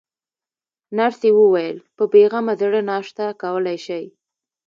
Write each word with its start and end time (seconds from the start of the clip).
نرسې 0.97 1.29
وویل: 1.33 1.77
په 1.97 2.03
بې 2.11 2.23
غمه 2.31 2.53
زړه 2.61 2.79
ناشته 2.91 3.23
کولای 3.41 3.77
شئ. 3.85 4.05